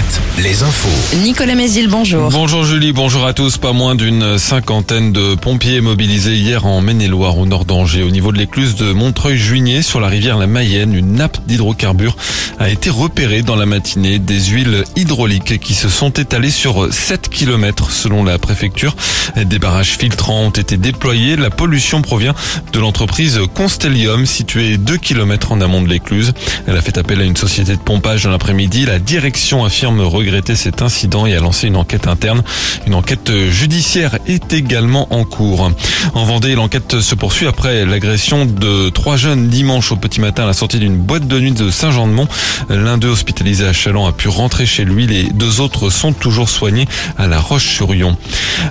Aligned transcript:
Alouette, 0.00 0.20
les 0.38 0.62
infos. 0.62 1.16
Nicolas 1.22 1.54
Mézil, 1.54 1.88
bonjour. 1.88 2.30
Bonjour 2.30 2.64
Julie, 2.64 2.92
bonjour 2.92 3.26
à 3.26 3.32
tous. 3.32 3.58
Pas 3.58 3.72
moins 3.72 3.94
d'une 3.94 4.38
cinquantaine 4.38 5.12
de 5.12 5.34
pompiers 5.34 5.80
mobilisés 5.80 6.36
hier 6.36 6.64
en 6.64 6.80
Maine-et-Loire 6.80 7.36
au 7.38 7.46
nord 7.46 7.64
d'Angers. 7.64 8.02
Au 8.02 8.10
niveau 8.10 8.32
de 8.32 8.38
l'écluse 8.38 8.76
de 8.76 8.92
Montreuil-Juigné 8.92 9.82
sur 9.82 10.00
la 10.00 10.08
rivière 10.08 10.38
la 10.38 10.46
Mayenne, 10.46 10.94
une 10.94 11.14
nappe 11.14 11.38
d'hydrocarbures 11.46 12.16
a 12.60 12.68
été 12.68 12.90
repérée 12.90 13.40
dans 13.40 13.56
la 13.56 13.64
matinée. 13.64 14.18
Des 14.18 14.38
huiles 14.44 14.84
hydrauliques 14.94 15.58
qui 15.58 15.74
se 15.74 15.88
sont 15.88 16.10
étalées 16.10 16.50
sur 16.50 16.92
7 16.92 17.30
km 17.30 17.90
selon 17.90 18.22
la 18.22 18.38
préfecture. 18.38 18.94
Des 19.34 19.58
barrages 19.58 19.96
filtrants 19.96 20.42
ont 20.42 20.50
été 20.50 20.76
déployés. 20.76 21.36
La 21.36 21.48
pollution 21.48 22.02
provient 22.02 22.34
de 22.74 22.78
l'entreprise 22.78 23.40
Constellium 23.54 24.26
située 24.26 24.76
2 24.76 24.98
km 24.98 25.52
en 25.52 25.62
amont 25.62 25.80
de 25.80 25.88
l'écluse. 25.88 26.34
Elle 26.66 26.76
a 26.76 26.82
fait 26.82 26.98
appel 26.98 27.22
à 27.22 27.24
une 27.24 27.36
société 27.36 27.72
de 27.72 27.80
pompage 27.80 28.24
dans 28.24 28.30
l'après-midi. 28.30 28.84
La 28.84 28.98
direction 28.98 29.64
affirme 29.64 30.02
regretter 30.02 30.54
cet 30.54 30.82
incident 30.82 31.24
et 31.24 31.34
a 31.34 31.40
lancé 31.40 31.66
une 31.68 31.76
enquête 31.76 32.08
interne. 32.08 32.42
Une 32.86 32.94
enquête 32.94 33.32
judiciaire 33.48 34.18
est 34.26 34.52
également 34.52 35.12
en 35.14 35.24
cours. 35.24 35.70
En 36.12 36.24
Vendée, 36.24 36.54
l'enquête 36.54 37.00
se 37.00 37.14
poursuit 37.14 37.46
après 37.46 37.86
l'agression 37.86 38.44
de 38.44 38.90
trois 38.90 39.16
jeunes 39.16 39.48
dimanche 39.48 39.92
au 39.92 39.96
petit 39.96 40.20
matin 40.20 40.42
à 40.42 40.46
la 40.46 40.52
sortie 40.52 40.78
d'une 40.78 40.96
boîte 40.96 41.26
de 41.26 41.40
nuit 41.40 41.52
de 41.52 41.70
Saint-Jean-de-Mont. 41.70 42.28
L'un 42.68 42.98
d'eux 42.98 43.08
hospitalisé 43.08 43.66
à 43.66 43.72
Chalon 43.72 44.06
a 44.06 44.12
pu 44.12 44.28
rentrer 44.28 44.66
chez 44.66 44.84
lui. 44.84 45.06
Les 45.06 45.24
deux 45.24 45.60
autres 45.60 45.90
sont 45.90 46.12
toujours 46.12 46.48
soignés 46.48 46.86
à 47.18 47.26
la 47.26 47.40
Roche-sur-Yon. 47.40 48.16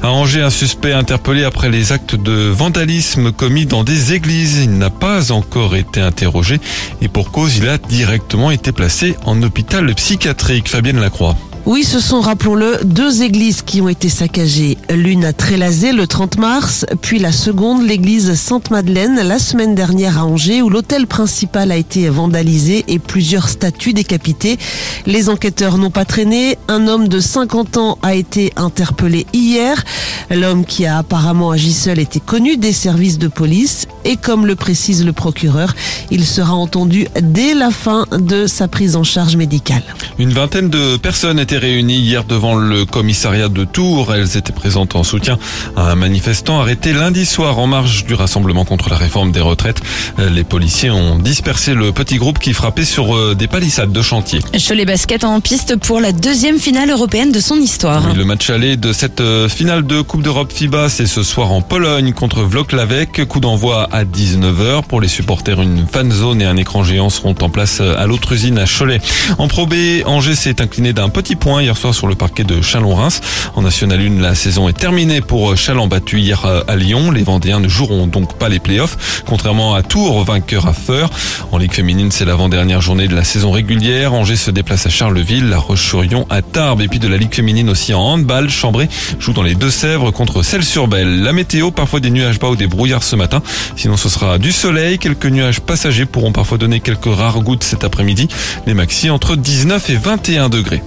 À 0.04 0.10
Angers, 0.10 0.42
un 0.42 0.50
suspect 0.50 0.94
interpellé 0.94 1.44
après 1.44 1.70
les 1.70 1.92
actes 1.92 2.16
de 2.16 2.50
vandalisme 2.50 3.32
commis 3.32 3.66
dans 3.66 3.84
des 3.84 4.14
églises. 4.14 4.62
Il 4.64 4.78
n'a 4.78 4.90
pas 4.90 5.32
encore 5.32 5.76
été 5.76 6.02
interrogé 6.02 6.60
et 7.02 7.08
pour 7.08 7.32
cause, 7.32 7.58
il 7.58 7.68
a 7.68 7.78
directement 7.78 8.52
été 8.52 8.72
placé 8.72 9.16
en 9.26 9.42
hôpital 9.42 9.94
psychiatrique. 9.96 10.70
Fabienne 10.70 11.00
Lacroix. 11.00 11.36
Oui, 11.70 11.84
ce 11.84 12.00
sont, 12.00 12.20
rappelons-le, 12.20 12.80
deux 12.84 13.22
églises 13.22 13.62
qui 13.62 13.80
ont 13.80 13.89
été 13.89 14.09
saccagées. 14.09 14.80
L'une 14.89 15.23
à 15.23 15.34
Trélazé 15.34 15.92
le 15.92 16.08
30 16.08 16.39
mars, 16.39 16.84
puis 17.00 17.20
la 17.20 17.31
seconde, 17.31 17.86
l'église 17.88 18.34
Sainte-Madeleine, 18.34 19.22
la 19.23 19.38
semaine 19.38 19.75
dernière 19.75 20.17
à 20.17 20.25
Angers, 20.25 20.64
où 20.64 20.70
l'hôtel 20.72 21.06
principal 21.06 21.72
a 21.72 21.75
été 21.75 22.09
vandalisé 22.09 22.86
et 22.88 22.97
plusieurs 22.97 23.50
statues 23.50 23.94
décapitées. 23.94 24.58
Les 25.06 25.30
enquêteurs 25.30 25.78
n'ont 25.78 25.92
pas 25.92 26.06
traîné. 26.06 26.58
Un 26.70 26.88
homme 26.88 27.08
de 27.08 27.20
50 27.20 27.78
ans 27.78 28.00
a 28.02 28.16
été 28.16 28.52
interpellé 28.56 29.28
hier. 29.31 29.84
L'homme 30.31 30.66
qui 30.66 30.88
a 30.88 30.97
apparemment 30.97 31.52
agi 31.52 31.73
seul 31.73 32.00
était 32.00 32.20
connu 32.20 32.58
des 32.58 32.73
services 32.73 33.20
de 33.20 33.28
police 33.28 33.86
et 34.06 34.17
comme 34.17 34.47
le 34.47 34.56
précise 34.56 35.06
le 35.06 35.14
procureur, 35.14 35.75
il 36.09 36.25
sera 36.25 36.56
entendu 36.56 37.06
dès 37.22 37.53
la 37.53 37.70
fin 37.70 38.08
de 38.12 38.47
sa 38.47 38.67
prise 38.67 38.95
en 38.95 39.03
charge 39.03 39.36
médicale. 39.36 39.84
Une 40.17 40.34
vingtaine 40.34 40.72
de 40.72 40.97
personnes 40.97 41.38
étaient 41.38 41.59
réunies 41.60 42.00
hier 42.00 42.24
devant 42.24 42.56
le 42.56 42.86
commissariat 42.86 43.50
de 43.50 43.64
Tours. 43.64 44.16
Elles 44.16 44.38
étaient 44.38 44.54
présentes 44.54 44.96
en 44.96 45.04
soutien 45.04 45.38
à 45.76 45.92
un 45.92 45.96
manifestant 45.96 46.60
arrêté 46.60 46.94
lundi 46.94 47.26
soir 47.26 47.60
en 47.60 47.68
marge 47.68 48.06
du 48.06 48.16
rassemblement 48.16 48.66
contre 48.66 48.90
la 48.90 48.98
réforme 48.98 49.32
des 49.32 49.42
retraites. 49.42 49.82
Les 50.18 50.44
policiers 50.44 50.90
ont 50.90 51.20
dispersé 51.20 51.74
le 51.74 51.92
petit 51.92 52.18
groupe 52.18 52.40
qui 52.40 52.54
frappait 52.54 52.86
sur 52.86 53.16
euh, 53.16 53.36
des 53.36 53.48
palissades 53.48 53.92
de 53.92 54.02
chantier. 54.02 54.40
Cholet 54.68 54.86
Basket 54.86 55.24
en 55.24 55.40
piste 55.42 55.76
pour 55.76 56.00
la 56.00 56.12
deuxième 56.12 56.60
finale 56.60 56.90
européenne 56.90 57.32
de 57.32 57.40
son 57.40 57.58
histoire. 57.58 58.04
Oui, 58.10 58.18
le 58.18 58.26
match 58.26 58.50
aller 58.50 58.78
de 58.78 58.94
cette 58.94 59.22
euh, 59.22 59.50
finale 59.50 59.86
de 59.86 60.02
Coupe 60.02 60.24
d'Europe 60.24 60.52
FIBA, 60.52 60.90
c'est 60.90 61.06
ce 61.06 61.24
soir 61.24 61.52
en 61.52 61.62
Pologne 61.62 62.14
contre 62.14 62.42
Vloklavek. 62.44 63.26
Coup 63.26 63.40
d'envoi 63.40 63.88
à 63.92 64.04
19h. 64.04 64.84
Pour 64.84 65.02
les 65.02 65.08
supporters, 65.08 65.62
une 65.62 65.86
fan 65.86 66.12
zone 66.12 66.42
et 66.42 66.46
un 66.46 66.58
écran 66.58 66.84
géant 66.84 67.10
seront 67.10 67.36
en 67.42 67.50
place 67.50 67.82
à 67.82 68.06
l'autre 68.06 68.32
usine 68.32 68.58
à 68.58 68.66
Cholet. 68.66 69.02
En 69.38 69.48
Pro 69.48 69.66
B, 69.66 69.74
Angers 70.06 70.36
s'est 70.36 70.62
incliné 70.62 70.94
d'un 70.94 71.10
petit 71.10 71.36
point 71.40 71.64
hier 71.64 71.78
soir 71.78 71.95
sur 71.95 72.08
le 72.08 72.16
parquet 72.16 72.44
de 72.44 72.62
Chalon-Reims. 72.62 73.22
En 73.56 73.62
National 73.62 74.00
1, 74.00 74.22
la 74.22 74.36
saison 74.36 74.68
est 74.68 74.78
terminée 74.78 75.22
pour 75.22 75.56
Chalon 75.56 75.88
battu 75.88 76.19
hier 76.19 76.46
à 76.68 76.75
Lyon. 76.75 77.12
Les 77.12 77.24
Vendéens 77.24 77.59
ne 77.59 77.68
joueront 77.68 78.08
donc 78.08 78.38
pas 78.38 78.50
les 78.50 78.59
playoffs, 78.59 79.24
contrairement 79.25 79.74
à 79.74 79.81
Tours, 79.81 80.24
vainqueur 80.24 80.68
à 80.68 80.74
Feur. 80.74 81.09
En 81.52 81.58
Ligue 81.58 81.74
féminine, 81.74 82.12
c'est 82.12 82.25
l'avant-dernière 82.25 82.81
journée 82.81 83.08
de 83.08 83.16
la 83.16 83.24
saison 83.24 83.52
régulière. 83.52 84.13
Angers 84.13 84.36
se 84.36 84.52
déplace 84.52 84.86
à 84.86 84.90
Charleville, 84.90 85.50
La 85.50 85.58
Roche-sur-Yon 85.58 86.25
à 86.30 86.41
Tarbes. 86.41 86.81
Et 86.81 86.88
puis 86.88 87.00
de 87.00 87.08
la 87.08 87.18
Ligue 87.18 87.34
féminine 87.34 87.69
aussi 87.69 87.94
en 87.94 88.02
handball, 88.02 88.50
Chambray 88.50 88.90
joue 89.19 89.34
dans 89.34 89.44
les 89.44 89.56
Deux-Sèvres 89.56 90.12
contre 90.12 90.44
Celles-sur-Belle. 90.44 91.24
La 91.24 91.31
météo, 91.31 91.72
parfois 91.72 92.02
des 92.02 92.12
nuages 92.12 92.40
bas 92.40 92.50
ou 92.50 92.56
des 92.56 92.68
brouillards 92.68 93.03
ce 93.03 93.16
matin. 93.16 93.42
Sinon, 93.75 93.97
ce 93.97 94.09
sera 94.09 94.38
du 94.38 94.52
soleil. 94.52 95.00
Quelques 95.00 95.25
nuages 95.25 95.62
passagers 95.62 96.06
pourront 96.06 96.34
parfois 96.34 96.58
donner 96.58 96.81
quelques 96.81 97.13
rares 97.13 97.42
gouttes 97.42 97.63
cet 97.63 97.84
après-midi. 97.84 98.28
Les 98.68 98.74
maxi 98.74 99.09
entre 99.09 99.36
19 99.36 99.90
et 99.90 99.96
21 99.96 100.50
degrés. 100.50 100.81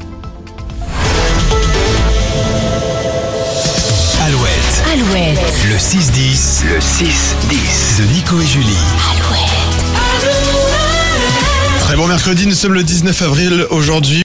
Alouette, 5.02 5.38
Alouette. 5.38 5.64
le 5.68 5.76
6-10, 5.76 6.64
le 6.64 6.78
6-10 6.78 7.98
de 7.98 8.12
Nico 8.12 8.40
et 8.40 8.46
Julie. 8.46 8.76
Très 11.80 11.96
bon 11.96 12.06
mercredi, 12.06 12.46
nous 12.46 12.54
sommes 12.54 12.74
le 12.74 12.84
19 12.84 13.22
avril 13.22 13.66
aujourd'hui. 13.70 14.20